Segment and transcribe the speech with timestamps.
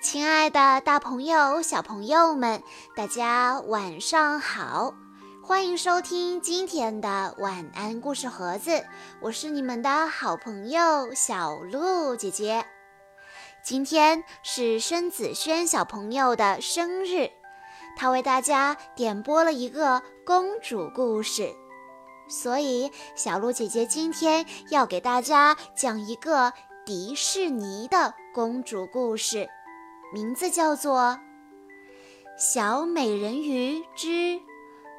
[0.00, 2.62] 亲爱的，大朋友、小朋友们，
[2.94, 4.94] 大家晚上好！
[5.42, 8.84] 欢迎收听今天的晚安故事盒子，
[9.20, 12.64] 我是你们的好朋友小鹿姐姐。
[13.64, 17.30] 今天是申子轩小朋友的生日，
[17.96, 21.52] 他为大家点播了一个公主故事，
[22.28, 26.52] 所以小鹿姐姐今天要给大家讲一个
[26.84, 29.48] 迪士尼的公主故事。
[30.12, 31.00] 名字叫做
[32.38, 34.40] 《小美人鱼之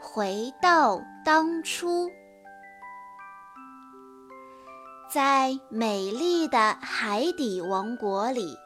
[0.02, 2.10] 回到当初》。
[5.10, 8.58] 在美丽的海底王国里，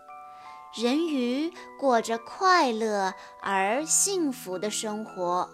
[0.75, 5.47] 人鱼过着快乐而幸福的生活。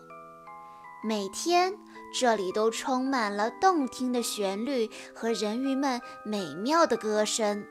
[1.04, 1.78] 每天，
[2.18, 7.66] 这里都充满了动听的旋律和人鱼们美妙的歌声。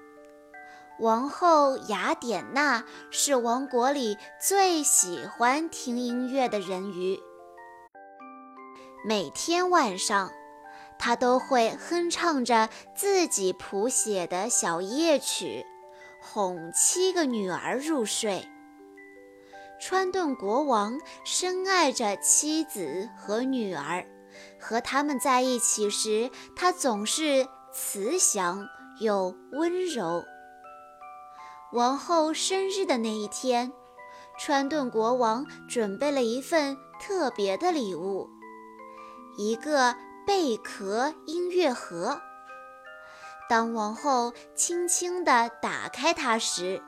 [0.99, 7.21] 王后雅典娜是王国里最喜欢听音乐的人鱼。
[9.05, 10.33] 每天晚上，
[10.99, 15.67] 她都会哼唱着自己谱写的小夜曲，
[16.19, 18.49] 哄七个女儿入睡。
[19.79, 24.07] 川顿国王深爱着妻子和女儿，
[24.59, 28.67] 和他们在一起时，他总是慈祥
[28.99, 30.25] 又温柔。
[31.77, 33.71] 王后生日的那一天，
[34.39, 38.31] 川顿国王准备了一份特别的礼物——
[39.37, 39.95] 一个
[40.27, 42.19] 贝壳音乐盒。
[43.47, 46.83] 当王后轻轻地打开它时，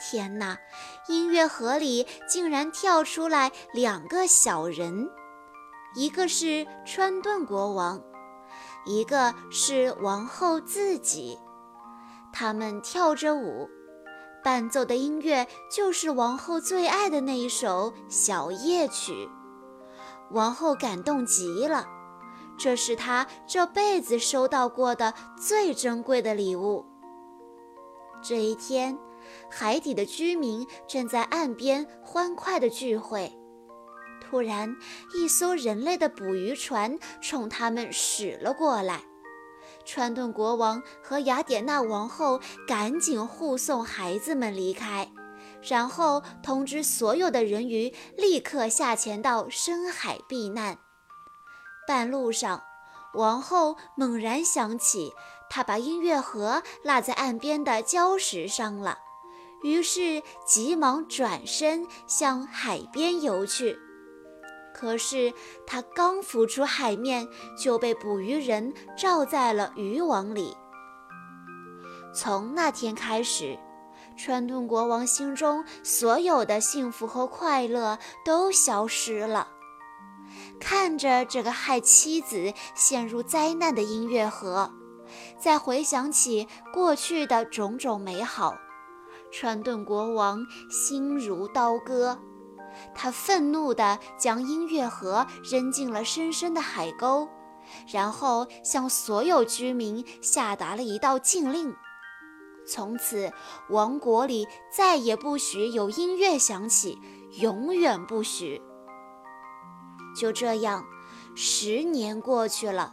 [0.00, 0.58] 天哪！
[1.06, 5.08] 音乐盒里竟然跳出来两个小人，
[5.94, 8.02] 一个是川顿国王，
[8.84, 11.38] 一个是王后自己。
[12.32, 13.68] 他们跳着舞，
[14.42, 19.28] 伴奏的音乐就是王后最爱的那一首小夜曲。
[20.30, 21.86] 王后感动极了，
[22.58, 26.86] 这是她这辈子收到过的最珍贵的礼物。
[28.22, 28.96] 这一天，
[29.50, 33.36] 海底的居民正在岸边欢快地聚会，
[34.20, 34.76] 突然，
[35.14, 39.02] 一艘人类的捕鱼船冲他们驶了过来。
[39.84, 45.10] 川顿国王和雅典娜王后赶紧护送孩子们离开，
[45.62, 50.78] 然后通知所有的人鱼立刻下潜到深海避难。
[51.88, 52.62] 半路上，
[53.14, 55.12] 王后猛然想起，
[55.48, 58.98] 她把音乐盒落在岸边的礁石上了，
[59.64, 63.76] 于是急忙转身向海边游去。
[64.74, 65.32] 可是
[65.66, 70.56] 他刚浮出海面，就被捕鱼人罩在了渔网里。
[72.14, 73.58] 从那天开始，
[74.16, 79.48] 川顿国王心中所有的幸福和快乐都消失了。
[80.60, 84.70] 看着这个害妻子陷入灾难的音乐盒，
[85.38, 88.56] 再回想起过去的种种美好，
[89.32, 92.18] 川顿国王心如刀割。
[92.94, 97.28] 他愤怒地将音乐盒扔进了深深的海沟，
[97.92, 101.74] 然后向所有居民下达了一道禁令：
[102.66, 103.32] 从此，
[103.68, 106.98] 王国里再也不许有音乐响起，
[107.40, 108.60] 永远不许。
[110.18, 110.84] 就这样，
[111.36, 112.92] 十年过去了，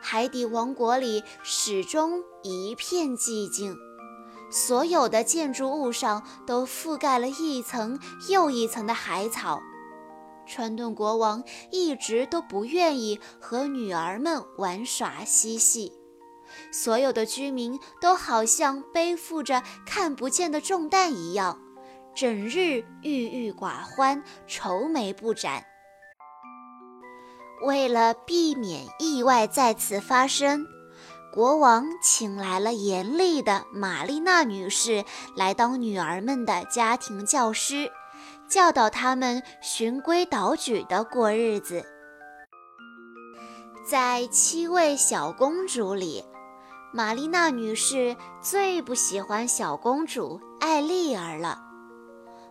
[0.00, 3.76] 海底王国里始终一片寂静。
[4.52, 7.98] 所有的建筑物上都覆盖了一层
[8.28, 9.60] 又一层的海草。
[10.46, 15.92] 川顿国王一直都不愿意和女儿们玩耍嬉戏。
[16.70, 21.58] 所有的居民都好像背负着看不见的重担一样，
[22.14, 25.64] 整日郁郁寡欢，愁眉不展。
[27.64, 30.66] 为了避免意外再次发生。
[31.32, 35.02] 国王请来了严厉的玛丽娜女士
[35.34, 37.90] 来当女儿们的家庭教师，
[38.46, 41.86] 教导他们循规蹈矩地过日子。
[43.82, 46.22] 在七位小公主里，
[46.92, 51.58] 玛丽娜女士最不喜欢小公主艾丽儿了。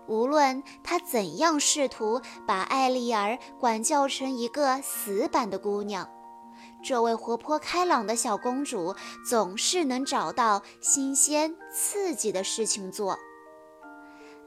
[0.07, 6.09] 无论她怎样试图把艾丽儿管教成一个死板的姑娘。
[6.83, 13.17] 这位活泼开朗的小公主总是能找到新鲜刺激的事情做。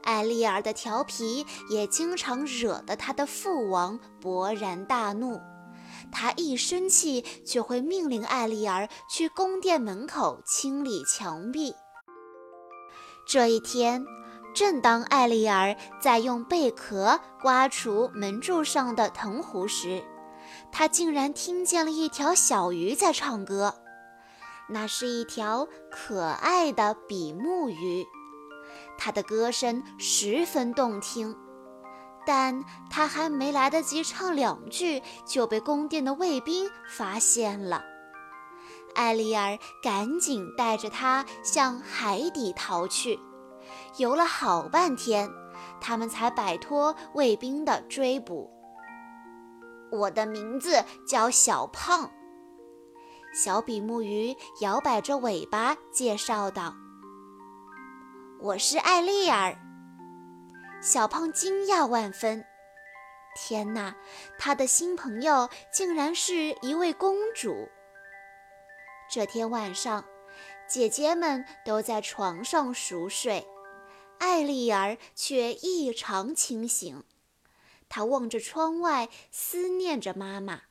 [0.03, 5.39] 艾丽儿的调皮也经常惹得她的父王勃然大怒。
[6.11, 11.73] 他一生气就会命令艾丽儿去宫殿门口清理墙壁。
[13.25, 14.05] 这一天，
[14.53, 20.03] 正当艾丽儿在用贝壳刮除门柱上的藤壶时，
[20.77, 23.75] 他竟然听见了一条小鱼在唱歌。
[24.67, 28.05] 那是一条可爱的比目鱼，
[28.97, 31.33] 它的歌声十分动听。
[32.25, 37.81] 但它还没来得及唱两句，就被宫殿的卫兵发现了。
[38.95, 43.17] 艾丽儿赶紧带着它向海底逃去，
[43.95, 45.31] 游了好半天，
[45.79, 48.51] 他们才摆脱卫兵的追捕。
[49.95, 52.11] 我的名字叫小胖。
[53.33, 56.73] 小比目鱼摇摆着尾巴介绍道
[58.39, 59.57] ：“我是艾丽儿。”
[60.81, 62.45] 小胖惊讶万分，
[63.35, 63.95] 天哪，
[64.37, 67.67] 他的新朋友竟然是一位公主。
[69.09, 70.05] 这天晚上，
[70.67, 73.45] 姐姐们都在床上熟睡，
[74.19, 77.03] 艾丽儿却异常清醒。
[77.89, 80.61] 他望着窗外，思念着妈妈。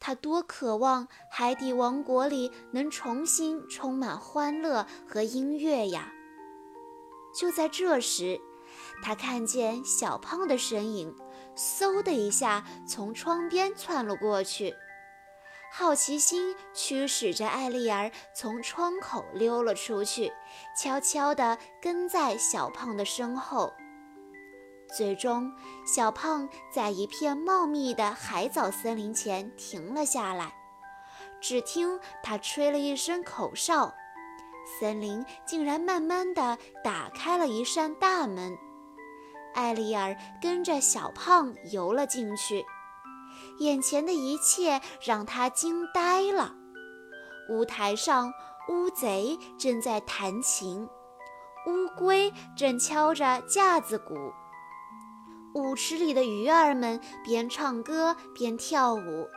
[0.00, 6.12] 他多渴望海底王国里能重新充满欢乐和音乐呀！
[7.34, 8.40] 就在这时，
[9.02, 11.14] 他看见小胖的身影，
[11.56, 14.74] 嗖的一下从窗边窜了过去。
[15.70, 20.32] 好奇心驱使着艾丽儿从窗口溜了出去，
[20.80, 23.74] 悄悄地跟在小胖的身后。
[24.96, 25.52] 最终，
[25.86, 30.52] 小胖在一片茂密的海藻森林前停了下来。
[31.40, 33.94] 只听他吹了一声口哨，
[34.80, 38.58] 森林竟然慢慢地打开了一扇大门。
[39.54, 42.64] 艾丽儿跟着小胖游了进去。
[43.60, 46.54] 眼前的一切让他惊呆了。
[47.50, 48.32] 舞台上，
[48.68, 50.88] 乌贼正在弹琴，
[51.66, 54.14] 乌龟正敲着架子鼓，
[55.54, 59.28] 舞池里的鱼儿们边唱歌边跳舞。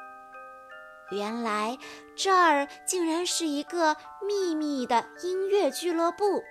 [1.11, 1.77] 原来
[2.15, 6.41] 这儿竟然是一个秘密的音乐俱乐部。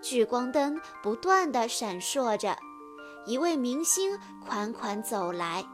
[0.00, 2.56] 聚光灯不断地闪烁着，
[3.26, 5.64] 一位明星款款走来。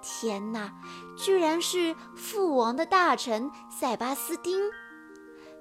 [0.00, 0.72] 天哪，
[1.16, 4.60] 居然是父王的大臣塞巴斯丁！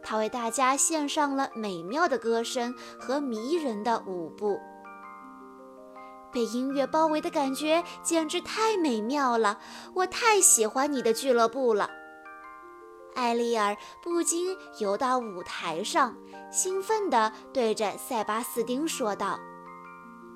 [0.04, 4.60] 他为大家献上了美妙的歌声和迷人的舞步。
[6.32, 9.60] 被音乐包围的感觉简直太美妙了，
[9.94, 11.90] 我太喜欢你的俱乐部了。
[13.16, 16.16] 艾丽尔不禁游到舞台上，
[16.52, 19.40] 兴奋地对着塞巴斯丁说道。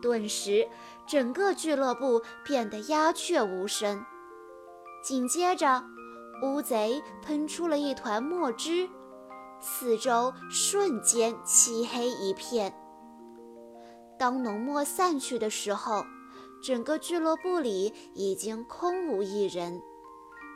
[0.02, 0.68] 顿时，
[1.06, 4.04] 整个俱乐部变得鸦雀无声。
[5.04, 5.84] 紧接着，
[6.42, 8.90] 乌贼喷出了一团墨汁，
[9.60, 12.74] 四周瞬间漆黑一片。
[14.22, 16.06] 当浓墨散去的时候，
[16.62, 19.82] 整个俱乐部里已经空无一人。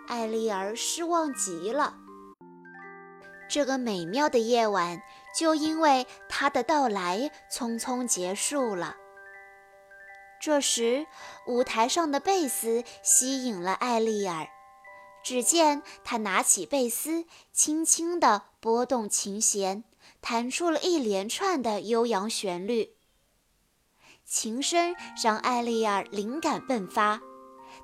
[0.05, 1.95] 艾丽儿失望极了。
[3.49, 5.01] 这个美妙的夜晚
[5.35, 8.95] 就因为他的到来匆匆结束了。
[10.39, 11.07] 这时，
[11.47, 14.47] 舞台上的贝斯吸引了艾丽儿。
[15.23, 19.83] 只见她拿起贝斯，轻轻地拨动琴弦，
[20.21, 22.94] 弹出了一连串的悠扬旋律。
[24.25, 27.21] 琴声让艾丽儿灵感迸发，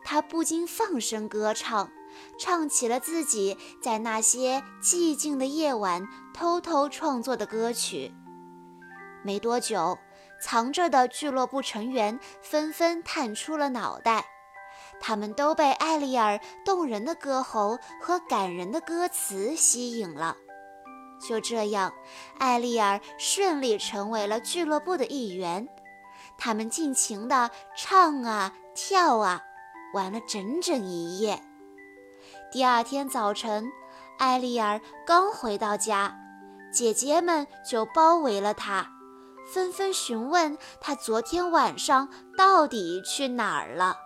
[0.03, 1.89] 她不禁放声歌唱，
[2.39, 8.12] 唱起了自己在那些寂静的夜晚偷偷创作的歌曲。
[9.24, 9.98] 没多久。
[10.43, 14.25] 藏着的俱乐部成员纷纷探出了脑袋，
[15.00, 20.36] 他们都被艾丽尔动人的歌喉和感人的歌词吸引了。
[21.24, 21.93] 就这样，
[22.39, 25.67] 艾丽尔顺利成为了俱乐部的一员。
[26.43, 29.43] 他们尽情地唱啊跳啊，
[29.93, 31.39] 玩了整整一夜。
[32.51, 33.71] 第二天早晨，
[34.17, 36.17] 艾丽尔刚回到家，
[36.74, 38.89] 姐姐们就包围了她。
[39.53, 43.98] 纷纷询问她昨天晚上到底去哪儿了。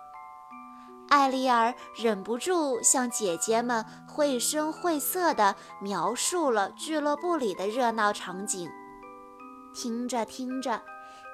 [1.08, 8.68] 艾丽儿忍不住向姐姐们绘声绘色地描述了俱乐部里的热闹场景。
[9.74, 10.82] 听着听着，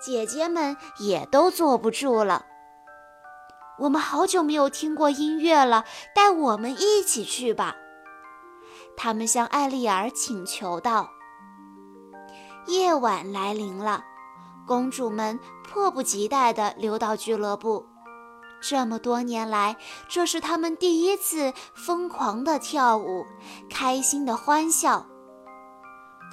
[0.04, 2.47] 姐姐们也都坐不住了。
[3.78, 7.76] 我们好久没有听过音乐了，带我们一起去吧。
[8.97, 11.09] 他们向艾丽儿请求道。
[12.66, 14.02] 夜晚来临了，
[14.66, 17.87] 公主们迫不及待地溜到俱乐部。
[18.61, 19.76] 这么多年来，
[20.09, 23.25] 这是她们第一次疯狂地跳舞，
[23.71, 25.06] 开心地欢笑。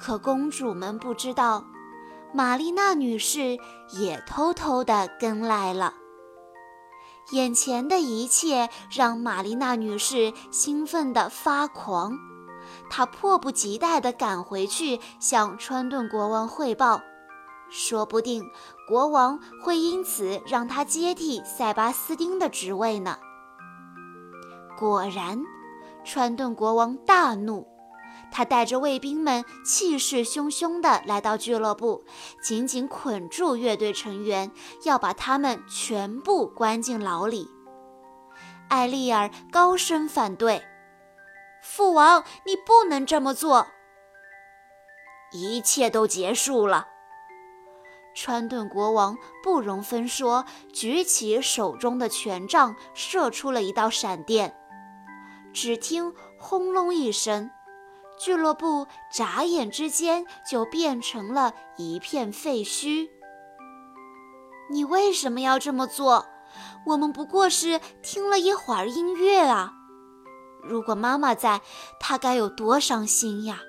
[0.00, 1.64] 可公主们不知道，
[2.32, 3.58] 玛丽娜女士
[3.98, 5.94] 也偷偷地跟来了。
[7.32, 12.12] 眼前的一切让玛丽娜女士兴奋得发狂，
[12.88, 17.00] 她迫不及待地赶回去向川顿国王汇报，
[17.68, 18.48] 说不定
[18.88, 23.18] 国王会因此让她接替塞巴斯丁的职位呢。
[24.78, 25.40] 果然，
[26.04, 27.66] 川顿国王大怒。
[28.32, 32.04] 他带着卫兵们气势汹汹地来到俱乐部，
[32.42, 34.50] 紧紧捆住乐队成员，
[34.84, 37.48] 要把他们全部关进牢里。
[38.68, 40.62] 艾丽尔高声反对
[41.62, 43.66] ：“父王，你不能这么做！”
[45.32, 46.86] 一切都结束了。
[48.14, 54.56] 川顿国王不容分说，举起手中的权杖，射出了一道闪电。
[55.52, 57.50] 只听轰隆一声。
[58.22, 63.08] 俱乐部眨眼之间就变成了一片废墟。
[64.70, 66.26] 你为什么要这么做？
[66.86, 69.72] 我们不过是听了一会儿音乐啊！
[70.62, 71.62] 如果妈妈在，
[71.98, 73.60] 她该有多伤心呀！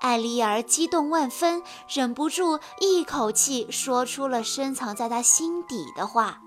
[0.00, 6.40] 艾丽儿激动万分，忍不住一口气说出了深藏在她心底的话。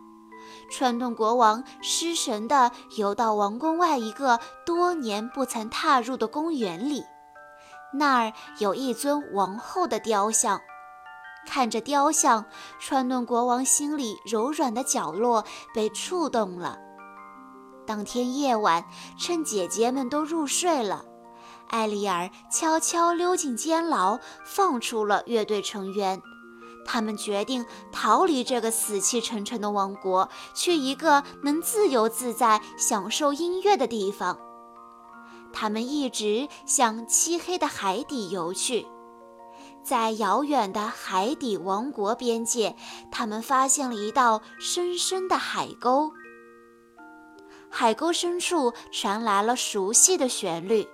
[0.71, 7.03] 川顿国王失神地游到王宫外一个多年不曾踏入的公园里，
[7.93, 10.61] 那儿有一尊王后的雕像。
[11.45, 12.45] 看着雕像，
[12.79, 16.77] 川顿国王心里柔软的角落被触动了。
[17.85, 18.85] 当天夜晚，
[19.19, 21.03] 趁姐姐们都入睡了，
[21.67, 26.21] 艾丽儿悄悄溜进监牢，放出了乐队成员。
[26.85, 34.37] 他们决定逃离这个死气沉沉的王国，去一个能自由自在享受音乐的地方。
[35.53, 38.87] 他们一直向漆黑的海底游去，
[39.83, 42.75] 在遥远的海底王国边界，
[43.11, 46.11] 他们发现了一道深深的海沟。
[47.69, 50.87] 海沟深处传来了熟悉的旋律，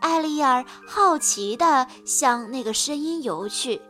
[0.00, 3.82] 艾丽尔好奇地向那个声音游去。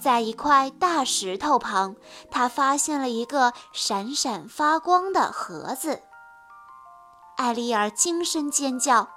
[0.00, 1.94] 在一块大石头旁，
[2.30, 6.02] 他发现了一个闪闪发光的盒子。
[7.36, 9.08] 艾丽尔惊声尖叫：“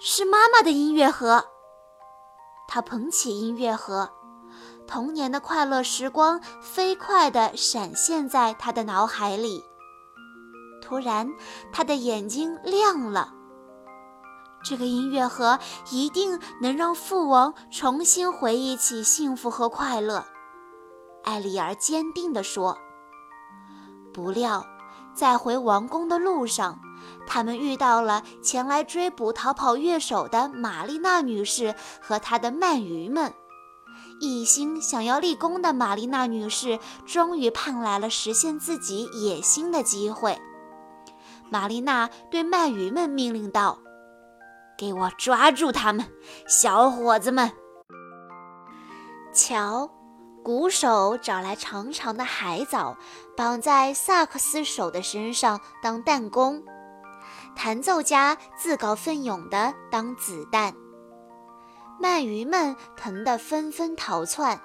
[0.00, 1.46] 是妈妈的音乐盒！”
[2.68, 4.10] 他捧起音乐盒，
[4.86, 9.64] 童年的快乐时光飞快地闪现在他的脑海里。
[10.82, 11.28] 突然，
[11.72, 13.35] 他的眼睛亮了。
[14.68, 15.60] 这个音乐盒
[15.92, 20.24] 一定能让父王重新回忆起幸福和快乐，
[21.22, 22.76] 艾丽儿坚定地说。
[24.12, 24.66] 不料，
[25.14, 26.80] 在回王宫的路上，
[27.28, 33.32] 他们遇到了前来追捕逃跑乐手的玛丽娜女士和她的鳗鱼们。
[34.20, 40.36] 一心想要立功的玛丽娜女士终于盼来了实现自己野心的机会。
[41.50, 43.78] 玛丽娜对鳗鱼们命令道。
[44.76, 46.06] 给我抓住他们，
[46.46, 47.50] 小伙子们！
[49.32, 49.90] 瞧，
[50.44, 52.96] 鼓手找来长长的海藻，
[53.36, 56.62] 绑在萨克斯手的身上当弹弓；
[57.54, 60.74] 弹奏家自告奋勇地当子弹。
[62.00, 64.60] 鳗鱼们疼得纷纷逃窜，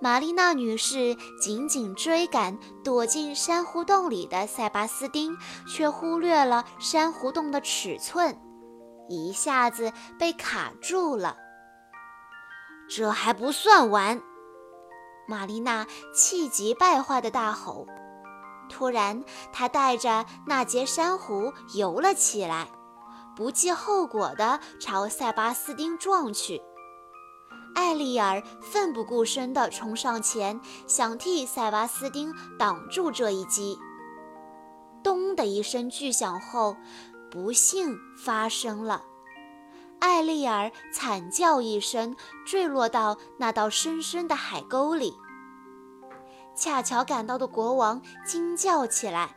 [0.00, 5.36] 玛丽娜女士紧紧追赶躲进珊瑚洞里的塞巴斯丁，
[5.68, 8.36] 却忽略了珊瑚洞的尺寸。
[9.10, 11.36] 一下子被卡住了。
[12.88, 14.22] 这还不算完，
[15.28, 17.86] 玛丽娜气急败坏地大吼。
[18.68, 22.68] 突然，她带着那截珊瑚游了起来，
[23.34, 26.62] 不计后果地朝塞巴斯丁撞去。
[27.74, 33.76] 艾丽尔奋不顾身地冲上前，想替塞巴斯丁挡住这一击。
[35.02, 36.76] 咚的一声巨响后。
[37.30, 39.04] 不幸发生了，
[40.00, 45.16] 艾丽尔惨叫一声，坠落到那道深深的海沟里。
[46.56, 49.36] 恰巧赶到的国王惊叫起来，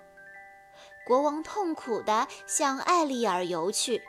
[1.06, 4.02] 国王痛苦地向艾丽尔游去，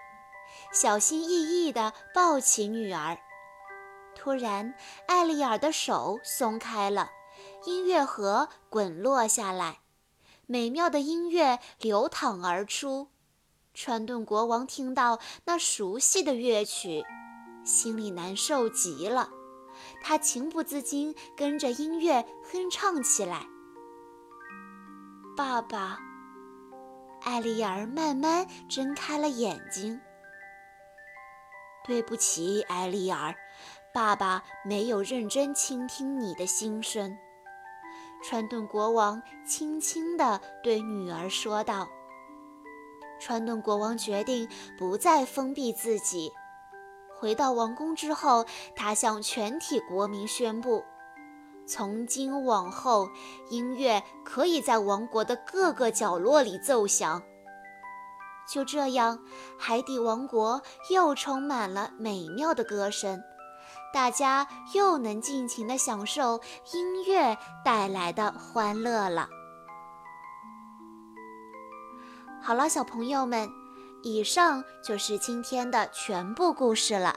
[0.73, 3.19] 小心翼翼地抱起女儿。
[4.17, 4.75] 突然，
[5.07, 7.11] 艾丽尔的手松开了，
[7.67, 9.81] 音乐盒滚落下来，
[10.47, 13.09] 美妙的音乐流淌而出。
[13.75, 17.05] 川顿国王听到那熟悉的乐曲，
[17.65, 19.29] 心里难受极了。
[20.01, 23.45] 他情不自禁跟着音乐哼唱起来。
[25.37, 25.99] 爸爸，
[27.23, 30.01] 艾丽儿慢慢睁开了眼睛。
[31.85, 33.35] 对不起，艾丽儿，
[33.93, 37.19] 爸爸没有认真倾听你的心声。”
[38.23, 41.89] 川顿国王轻轻地对女儿说道。
[43.21, 46.33] 川顿国王决定不再封闭自己。
[47.19, 48.45] 回到王宫之后，
[48.77, 50.85] 他向全体国民宣布：
[51.67, 53.09] 从今往后，
[53.49, 57.23] 音乐可以在王国的各个角落里奏响。
[58.47, 59.19] 就这样，
[59.59, 63.23] 海底王国又充满了美妙的歌声，
[63.95, 66.39] 大家又能尽情地享受
[66.75, 69.27] 音乐带来的欢乐了。
[72.47, 73.51] 好了，小朋友们，
[74.03, 77.17] 以上就是今天的全部故事了。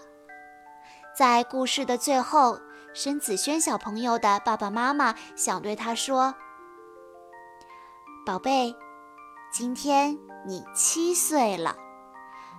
[1.13, 2.57] 在故事的最后，
[2.93, 6.33] 申子轩小朋友的爸爸妈妈想对他说
[8.25, 8.73] ：“宝贝，
[9.51, 10.17] 今天
[10.47, 11.75] 你七岁了，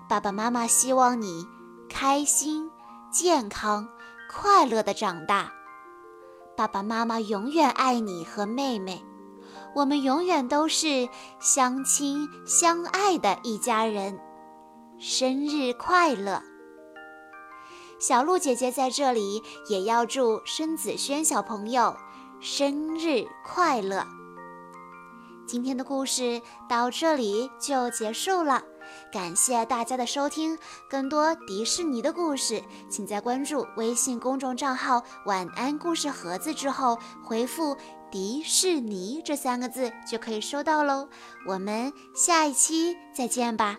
[0.06, 1.46] 爸爸妈妈希望你
[1.88, 2.70] 开心、
[3.10, 3.88] 健康、
[4.30, 5.50] 快乐的长大。
[6.54, 9.02] 爸爸妈妈永远爱你和妹妹。”
[9.74, 11.08] 我们永远都是
[11.40, 14.18] 相亲相爱的一家人，
[14.98, 16.42] 生日快乐！
[18.00, 21.96] 小鹿姐姐在这里也要祝申子轩小朋友
[22.40, 24.06] 生日快乐。
[25.46, 28.62] 今天的故事到这里就结束了，
[29.12, 30.58] 感谢大家的收听。
[30.90, 37.76] 更多迪士尼的故事，请在关注微信公众账号“晚安故事盒子”之后回复。
[38.10, 41.08] 迪士尼这三个字就可以收到喽，
[41.46, 43.78] 我们下一期再见吧。